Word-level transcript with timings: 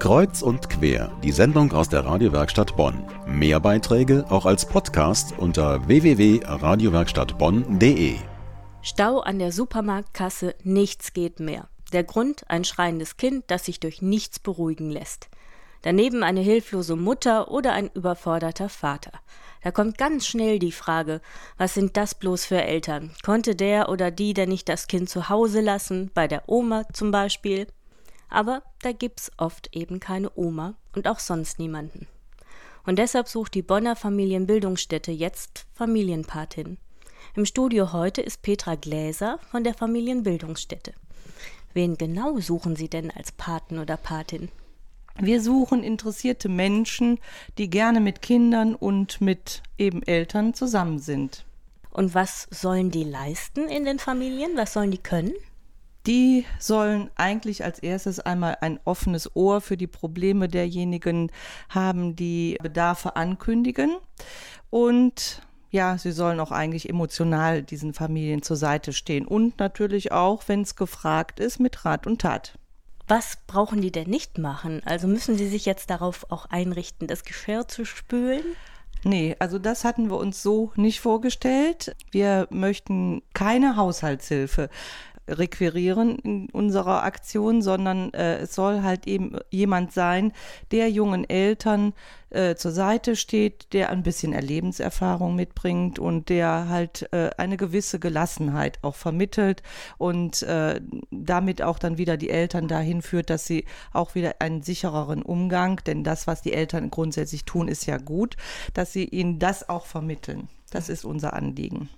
Kreuz 0.00 0.40
und 0.40 0.70
quer, 0.70 1.12
die 1.22 1.30
Sendung 1.30 1.72
aus 1.72 1.90
der 1.90 2.06
Radiowerkstatt 2.06 2.74
Bonn. 2.74 3.04
Mehr 3.26 3.60
Beiträge 3.60 4.24
auch 4.30 4.46
als 4.46 4.64
Podcast 4.64 5.34
unter 5.36 5.86
www.radiowerkstattbonn.de. 5.86 8.16
Stau 8.80 9.20
an 9.20 9.38
der 9.38 9.52
Supermarktkasse, 9.52 10.54
nichts 10.64 11.12
geht 11.12 11.38
mehr. 11.38 11.68
Der 11.92 12.02
Grund 12.02 12.48
ein 12.48 12.64
schreiendes 12.64 13.18
Kind, 13.18 13.44
das 13.48 13.66
sich 13.66 13.78
durch 13.78 14.00
nichts 14.00 14.38
beruhigen 14.38 14.90
lässt. 14.90 15.28
Daneben 15.82 16.22
eine 16.22 16.40
hilflose 16.40 16.96
Mutter 16.96 17.50
oder 17.50 17.74
ein 17.74 17.90
überforderter 17.92 18.70
Vater. 18.70 19.12
Da 19.62 19.70
kommt 19.70 19.98
ganz 19.98 20.26
schnell 20.26 20.58
die 20.58 20.72
Frage, 20.72 21.20
was 21.58 21.74
sind 21.74 21.98
das 21.98 22.14
bloß 22.14 22.46
für 22.46 22.62
Eltern? 22.62 23.10
Konnte 23.22 23.54
der 23.54 23.90
oder 23.90 24.10
die 24.10 24.32
denn 24.32 24.48
nicht 24.48 24.70
das 24.70 24.86
Kind 24.86 25.10
zu 25.10 25.28
Hause 25.28 25.60
lassen, 25.60 26.10
bei 26.14 26.26
der 26.26 26.48
Oma 26.48 26.84
zum 26.94 27.10
Beispiel? 27.10 27.66
Aber 28.30 28.62
da 28.82 28.92
gibt's 28.92 29.30
oft 29.36 29.74
eben 29.76 30.00
keine 30.00 30.30
Oma 30.36 30.74
und 30.94 31.08
auch 31.08 31.18
sonst 31.18 31.58
niemanden. 31.58 32.06
Und 32.86 32.98
deshalb 32.98 33.28
sucht 33.28 33.54
die 33.54 33.62
Bonner 33.62 33.96
Familienbildungsstätte 33.96 35.12
jetzt 35.12 35.66
Familienpatin. 35.74 36.78
Im 37.34 37.44
Studio 37.44 37.92
heute 37.92 38.22
ist 38.22 38.42
Petra 38.42 38.76
Gläser 38.76 39.38
von 39.50 39.64
der 39.64 39.74
Familienbildungsstätte. 39.74 40.94
Wen 41.74 41.98
genau 41.98 42.38
suchen 42.38 42.76
Sie 42.76 42.88
denn 42.88 43.10
als 43.10 43.32
Paten 43.32 43.78
oder 43.78 43.96
Patin? 43.96 44.48
Wir 45.18 45.42
suchen 45.42 45.82
interessierte 45.84 46.48
Menschen, 46.48 47.18
die 47.58 47.68
gerne 47.68 48.00
mit 48.00 48.22
Kindern 48.22 48.74
und 48.74 49.20
mit 49.20 49.62
eben 49.76 50.02
Eltern 50.02 50.54
zusammen 50.54 50.98
sind. 50.98 51.44
Und 51.90 52.14
was 52.14 52.48
sollen 52.50 52.90
die 52.90 53.04
leisten 53.04 53.68
in 53.68 53.84
den 53.84 53.98
Familien? 53.98 54.56
Was 54.56 54.72
sollen 54.72 54.90
die 54.90 54.98
können? 54.98 55.34
Die 56.06 56.46
sollen 56.58 57.10
eigentlich 57.16 57.64
als 57.64 57.78
erstes 57.78 58.20
einmal 58.20 58.56
ein 58.60 58.80
offenes 58.84 59.34
Ohr 59.36 59.60
für 59.60 59.76
die 59.76 59.86
Probleme 59.86 60.48
derjenigen 60.48 61.30
haben, 61.68 62.16
die 62.16 62.56
Bedarfe 62.62 63.16
ankündigen. 63.16 63.96
Und 64.70 65.42
ja, 65.70 65.98
sie 65.98 66.12
sollen 66.12 66.40
auch 66.40 66.50
eigentlich 66.50 66.88
emotional 66.88 67.62
diesen 67.62 67.92
Familien 67.92 68.42
zur 68.42 68.56
Seite 68.56 68.92
stehen. 68.92 69.26
Und 69.26 69.58
natürlich 69.58 70.10
auch, 70.10 70.44
wenn 70.46 70.62
es 70.62 70.74
gefragt 70.74 71.38
ist, 71.38 71.60
mit 71.60 71.84
Rat 71.84 72.06
und 72.06 72.22
Tat. 72.22 72.58
Was 73.06 73.38
brauchen 73.46 73.80
die 73.80 73.92
denn 73.92 74.08
nicht 74.08 74.38
machen? 74.38 74.82
Also 74.84 75.06
müssen 75.06 75.36
sie 75.36 75.48
sich 75.48 75.66
jetzt 75.66 75.90
darauf 75.90 76.26
auch 76.30 76.46
einrichten, 76.46 77.08
das 77.08 77.24
Geschirr 77.24 77.68
zu 77.68 77.84
spülen? 77.84 78.44
Nee, 79.02 79.34
also 79.38 79.58
das 79.58 79.84
hatten 79.84 80.10
wir 80.10 80.16
uns 80.16 80.42
so 80.42 80.72
nicht 80.76 81.00
vorgestellt. 81.00 81.96
Wir 82.10 82.46
möchten 82.50 83.22
keine 83.32 83.76
Haushaltshilfe 83.76 84.68
requirieren 85.28 86.18
in 86.18 86.50
unserer 86.50 87.02
Aktion, 87.02 87.62
sondern 87.62 88.12
äh, 88.14 88.38
es 88.38 88.54
soll 88.54 88.82
halt 88.82 89.06
eben 89.06 89.36
jemand 89.50 89.92
sein, 89.92 90.32
der 90.72 90.90
jungen 90.90 91.28
Eltern 91.28 91.92
äh, 92.30 92.54
zur 92.54 92.72
Seite 92.72 93.16
steht, 93.16 93.72
der 93.72 93.90
ein 93.90 94.02
bisschen 94.02 94.32
Erlebenserfahrung 94.32 95.34
mitbringt 95.34 95.98
und 95.98 96.28
der 96.28 96.68
halt 96.68 97.12
äh, 97.12 97.30
eine 97.36 97.56
gewisse 97.56 97.98
Gelassenheit 97.98 98.78
auch 98.82 98.94
vermittelt 98.94 99.62
und 99.98 100.42
äh, 100.42 100.80
damit 101.10 101.62
auch 101.62 101.78
dann 101.78 101.98
wieder 101.98 102.16
die 102.16 102.30
Eltern 102.30 102.68
dahin 102.68 103.02
führt, 103.02 103.30
dass 103.30 103.46
sie 103.46 103.64
auch 103.92 104.14
wieder 104.14 104.36
einen 104.38 104.62
sichereren 104.62 105.22
Umgang, 105.22 105.80
denn 105.86 106.04
das, 106.04 106.26
was 106.26 106.42
die 106.42 106.52
Eltern 106.52 106.90
grundsätzlich 106.90 107.44
tun, 107.44 107.68
ist 107.68 107.86
ja 107.86 107.98
gut, 107.98 108.36
dass 108.74 108.92
sie 108.92 109.04
ihnen 109.04 109.38
das 109.38 109.68
auch 109.68 109.86
vermitteln. 109.86 110.48
Das 110.70 110.88
ist 110.88 111.04
unser 111.04 111.32
Anliegen. 111.32 111.88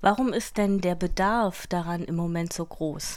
Warum 0.00 0.32
ist 0.32 0.58
denn 0.58 0.80
der 0.80 0.94
Bedarf 0.94 1.66
daran 1.66 2.04
im 2.04 2.16
Moment 2.16 2.52
so 2.52 2.64
groß? 2.64 3.16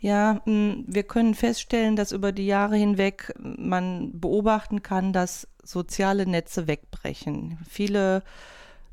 Ja, 0.00 0.40
wir 0.44 1.04
können 1.04 1.34
feststellen, 1.34 1.94
dass 1.94 2.10
über 2.10 2.32
die 2.32 2.46
Jahre 2.46 2.76
hinweg 2.76 3.32
man 3.38 4.18
beobachten 4.18 4.82
kann, 4.82 5.12
dass 5.12 5.46
soziale 5.62 6.26
Netze 6.26 6.66
wegbrechen. 6.66 7.58
Viele 7.68 8.24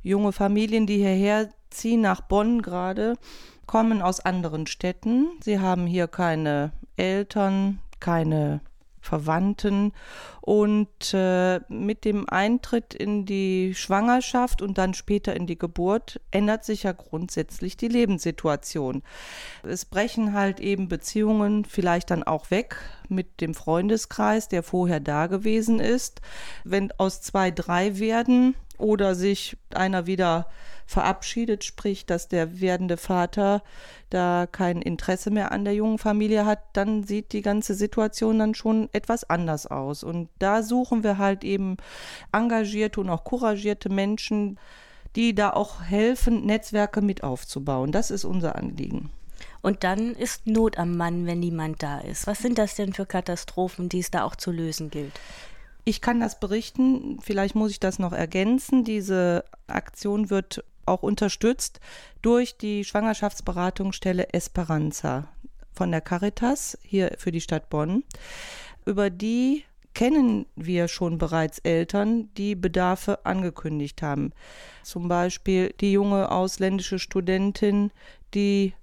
junge 0.03 0.31
Familien, 0.31 0.85
die 0.85 0.97
hierher 0.97 1.49
ziehen, 1.71 2.01
nach 2.01 2.21
Bonn 2.21 2.61
gerade, 2.61 3.15
kommen 3.65 4.03
aus 4.03 4.19
anderen 4.19 4.67
Städten. 4.67 5.27
Sie 5.43 5.59
haben 5.59 5.87
hier 5.87 6.07
keine 6.07 6.71
Eltern, 6.95 7.79
keine 7.99 8.61
Verwandten. 9.01 9.93
Und 10.41 11.13
äh, 11.13 11.59
mit 11.69 12.05
dem 12.05 12.27
Eintritt 12.29 12.93
in 12.93 13.25
die 13.25 13.73
Schwangerschaft 13.75 14.61
und 14.61 14.77
dann 14.77 14.93
später 14.93 15.35
in 15.35 15.47
die 15.47 15.57
Geburt 15.57 16.19
ändert 16.31 16.65
sich 16.65 16.83
ja 16.83 16.91
grundsätzlich 16.91 17.77
die 17.77 17.87
Lebenssituation. 17.87 19.03
Es 19.63 19.85
brechen 19.85 20.33
halt 20.33 20.59
eben 20.59 20.87
Beziehungen 20.87 21.65
vielleicht 21.65 22.11
dann 22.11 22.23
auch 22.23 22.51
weg 22.51 22.77
mit 23.09 23.41
dem 23.41 23.53
Freundeskreis, 23.53 24.47
der 24.47 24.63
vorher 24.63 24.99
da 24.99 25.27
gewesen 25.27 25.79
ist. 25.79 26.21
Wenn 26.63 26.91
aus 26.97 27.21
zwei 27.21 27.51
drei 27.51 27.99
werden 27.99 28.55
oder 28.77 29.13
sich 29.13 29.57
einer 29.73 30.07
wieder 30.07 30.47
verabschiedet, 30.89 31.63
sprich, 31.63 32.07
dass 32.07 32.29
der 32.29 32.59
werdende 32.61 32.97
Vater 32.97 33.61
da 34.09 34.47
kein 34.51 34.81
Interesse 34.81 35.29
mehr 35.29 35.51
an 35.51 35.63
der 35.63 35.75
jungen 35.75 35.99
Familie 35.99 36.47
hat, 36.47 36.63
dann 36.73 37.03
sieht 37.03 37.31
die 37.31 37.43
ganze 37.43 37.75
Situation 37.75 38.39
dann 38.39 38.55
schon 38.55 38.89
etwas 38.91 39.29
anders 39.29 39.67
aus. 39.67 40.03
Und 40.03 40.29
da 40.39 40.63
suchen 40.63 41.03
wir 41.03 41.19
halt 41.19 41.43
eben 41.43 41.77
engagierte 42.31 43.01
und 43.01 43.09
auch 43.11 43.23
couragierte 43.23 43.89
Menschen, 43.89 44.57
die 45.15 45.35
da 45.35 45.51
auch 45.51 45.83
helfen, 45.83 46.47
Netzwerke 46.47 47.01
mit 47.01 47.23
aufzubauen. 47.23 47.91
Das 47.91 48.09
ist 48.09 48.25
unser 48.25 48.55
Anliegen. 48.55 49.11
Und 49.61 49.83
dann 49.83 50.15
ist 50.15 50.47
Not 50.47 50.79
am 50.79 50.97
Mann, 50.97 51.27
wenn 51.27 51.39
niemand 51.39 51.83
da 51.83 51.99
ist. 51.99 52.25
Was 52.25 52.39
sind 52.39 52.57
das 52.57 52.73
denn 52.73 52.93
für 52.93 53.05
Katastrophen, 53.05 53.89
die 53.89 53.99
es 53.99 54.09
da 54.09 54.23
auch 54.23 54.35
zu 54.35 54.49
lösen 54.51 54.89
gilt? 54.89 55.13
Ich 55.85 56.01
kann 56.01 56.19
das 56.19 56.39
berichten, 56.39 57.19
vielleicht 57.21 57.55
muss 57.55 57.71
ich 57.71 57.79
das 57.79 57.99
noch 57.99 58.13
ergänzen. 58.13 58.83
Diese 58.83 59.43
Aktion 59.67 60.29
wird 60.29 60.63
auch 60.89 61.03
unterstützt 61.03 61.79
durch 62.21 62.57
die 62.57 62.83
Schwangerschaftsberatungsstelle 62.83 64.33
Esperanza 64.33 65.29
von 65.71 65.91
der 65.91 66.01
Caritas 66.01 66.77
hier 66.81 67.15
für 67.17 67.31
die 67.31 67.41
Stadt 67.41 67.69
Bonn. 67.69 68.03
Über 68.85 69.09
die 69.09 69.63
kennen 69.93 70.45
wir 70.55 70.87
schon 70.87 71.17
bereits 71.17 71.59
Eltern, 71.59 72.29
die 72.35 72.55
Bedarfe 72.55 73.25
angekündigt 73.25 74.01
haben. 74.01 74.31
Zum 74.83 75.07
Beispiel 75.07 75.73
die 75.79 75.91
junge 75.91 76.31
ausländische 76.31 76.99
Studentin, 76.99 77.91
die 78.33 78.73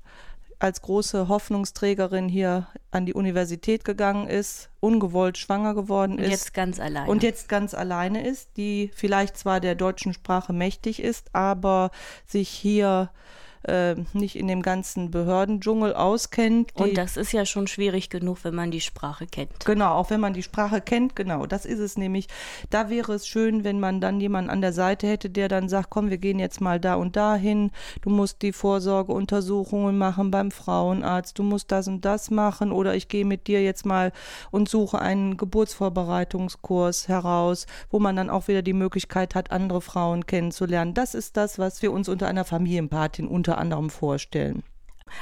als 0.58 0.82
große 0.82 1.28
Hoffnungsträgerin 1.28 2.28
hier 2.28 2.68
an 2.90 3.06
die 3.06 3.14
Universität 3.14 3.84
gegangen 3.84 4.28
ist, 4.28 4.70
ungewollt 4.80 5.36
schwanger 5.38 5.74
geworden 5.74 6.18
ist. 6.18 6.24
Und 6.24 6.30
jetzt 6.30 6.54
ganz 6.54 6.80
alleine. 6.80 7.10
Und 7.10 7.22
jetzt 7.22 7.48
ganz 7.48 7.74
alleine 7.74 8.26
ist, 8.26 8.56
die 8.56 8.90
vielleicht 8.94 9.36
zwar 9.36 9.60
der 9.60 9.74
deutschen 9.74 10.14
Sprache 10.14 10.52
mächtig 10.52 11.02
ist, 11.02 11.34
aber 11.34 11.90
sich 12.26 12.48
hier 12.48 13.10
äh, 13.12 13.45
nicht 14.12 14.36
in 14.36 14.46
dem 14.48 14.62
ganzen 14.62 15.10
Behördendschungel 15.10 15.94
auskennt. 15.94 16.72
Und 16.76 16.96
das 16.96 17.16
ist 17.16 17.32
ja 17.32 17.44
schon 17.44 17.66
schwierig 17.66 18.10
genug, 18.10 18.38
wenn 18.44 18.54
man 18.54 18.70
die 18.70 18.80
Sprache 18.80 19.26
kennt. 19.26 19.64
Genau, 19.64 19.94
auch 19.94 20.10
wenn 20.10 20.20
man 20.20 20.34
die 20.34 20.42
Sprache 20.42 20.80
kennt, 20.80 21.16
genau, 21.16 21.46
das 21.46 21.66
ist 21.66 21.80
es 21.80 21.96
nämlich. 21.96 22.28
Da 22.70 22.90
wäre 22.90 23.14
es 23.14 23.26
schön, 23.26 23.64
wenn 23.64 23.80
man 23.80 24.00
dann 24.00 24.20
jemanden 24.20 24.50
an 24.50 24.60
der 24.60 24.72
Seite 24.72 25.08
hätte, 25.08 25.30
der 25.30 25.48
dann 25.48 25.68
sagt, 25.68 25.90
komm, 25.90 26.10
wir 26.10 26.18
gehen 26.18 26.38
jetzt 26.38 26.60
mal 26.60 26.78
da 26.78 26.94
und 26.94 27.16
da 27.16 27.34
hin, 27.34 27.70
du 28.02 28.10
musst 28.10 28.42
die 28.42 28.52
Vorsorgeuntersuchungen 28.52 29.98
machen 29.98 30.30
beim 30.30 30.50
Frauenarzt, 30.50 31.38
du 31.38 31.42
musst 31.42 31.72
das 31.72 31.88
und 31.88 32.04
das 32.04 32.30
machen 32.30 32.70
oder 32.72 32.94
ich 32.94 33.08
gehe 33.08 33.24
mit 33.24 33.46
dir 33.46 33.62
jetzt 33.62 33.84
mal 33.84 34.12
und 34.50 34.68
suche 34.68 35.00
einen 35.00 35.36
Geburtsvorbereitungskurs 35.36 37.08
heraus, 37.08 37.66
wo 37.90 37.98
man 37.98 38.16
dann 38.16 38.30
auch 38.30 38.48
wieder 38.48 38.62
die 38.62 38.72
Möglichkeit 38.72 39.34
hat, 39.34 39.50
andere 39.50 39.80
Frauen 39.80 40.26
kennenzulernen. 40.26 40.94
Das 40.94 41.14
ist 41.14 41.36
das, 41.36 41.58
was 41.58 41.82
wir 41.82 41.92
uns 41.92 42.08
unter 42.08 42.28
einer 42.28 42.44
Familienpatin 42.44 43.26
unter 43.26 43.55
anderem 43.56 43.90
vorstellen. 43.90 44.62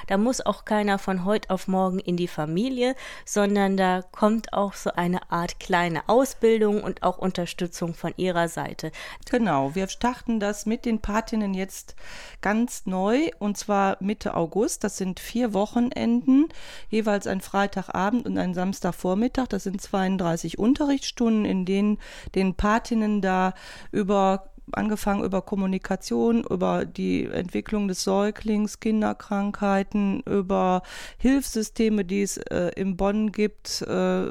Da 0.07 0.17
muss 0.17 0.41
auch 0.41 0.65
keiner 0.65 0.99
von 0.99 1.25
heute 1.25 1.51
auf 1.51 1.69
morgen 1.69 1.99
in 1.99 2.17
die 2.17 2.29
Familie, 2.29 2.95
sondern 3.25 3.77
da 3.77 4.03
kommt 4.03 4.53
auch 4.53 4.75
so 4.75 4.91
eine 4.93 5.31
Art 5.31 5.61
kleine 5.61 6.09
Ausbildung 6.09 6.83
und 6.83 7.03
auch 7.03 7.19
Unterstützung 7.19 7.95
von 7.95 8.13
ihrer 8.17 8.49
Seite. 8.49 8.93
Genau, 9.31 9.75
wir 9.75 9.89
starten 9.89 10.41
das 10.41 10.67
mit 10.67 10.85
den 10.85 11.01
Patinnen 11.01 11.55
jetzt 11.55 11.97
ganz 12.41 12.87
neu 12.87 13.31
und 13.39 13.59
zwar 13.59 13.97
Mitte 14.01 14.35
August. 14.35 14.85
Das 14.85 14.97
sind 14.97 15.21
vier 15.21 15.53
Wochenenden, 15.53 16.49
jeweils 16.89 17.27
ein 17.27 17.41
Freitagabend 17.41 18.27
und 18.27 18.39
ein 18.39 18.55
Samstagvormittag. 18.55 19.49
Das 19.49 19.65
sind 19.65 19.81
32 19.81 20.59
Unterrichtsstunden, 20.59 21.45
in 21.45 21.65
denen 21.65 21.99
den 22.35 22.55
Patinnen 22.55 23.21
da 23.21 23.55
über 23.93 24.54
angefangen 24.73 25.25
über 25.25 25.43
Kommunikation, 25.43 26.45
über 26.45 26.85
die 26.85 27.25
Entwicklung 27.27 27.89
des 27.89 28.03
Säuglings, 28.03 28.81
Kinderkrankheiten, 28.81 30.21
über 30.21 30.83
Hilfssysteme, 31.19 32.05
die 32.05 32.23
es 32.23 32.37
äh, 32.37 32.71
in 32.77 32.97
Bonn 32.97 33.33
gibt. 33.33 33.83
Äh, 33.83 34.31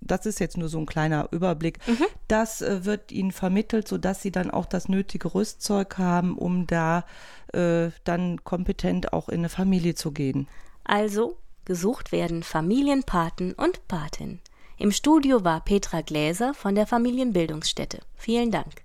das 0.00 0.26
ist 0.26 0.40
jetzt 0.40 0.56
nur 0.56 0.68
so 0.68 0.78
ein 0.78 0.86
kleiner 0.86 1.28
Überblick. 1.30 1.78
Mhm. 1.86 2.06
Das 2.28 2.62
äh, 2.62 2.84
wird 2.84 3.12
ihnen 3.12 3.32
vermittelt, 3.32 3.88
sodass 3.88 4.22
sie 4.22 4.32
dann 4.32 4.50
auch 4.50 4.66
das 4.66 4.88
nötige 4.88 5.34
Rüstzeug 5.34 5.98
haben, 5.98 6.36
um 6.36 6.66
da 6.66 7.04
äh, 7.52 7.90
dann 8.04 8.44
kompetent 8.44 9.12
auch 9.12 9.28
in 9.28 9.40
eine 9.40 9.48
Familie 9.48 9.94
zu 9.94 10.12
gehen. 10.12 10.48
Also 10.84 11.36
gesucht 11.64 12.12
werden 12.12 12.42
Familienpaten 12.42 13.52
und 13.52 13.86
Patin. 13.88 14.40
Im 14.78 14.90
Studio 14.90 15.44
war 15.44 15.60
Petra 15.60 16.00
Gläser 16.00 16.54
von 16.54 16.74
der 16.74 16.86
Familienbildungsstätte. 16.86 18.00
Vielen 18.16 18.50
Dank. 18.50 18.82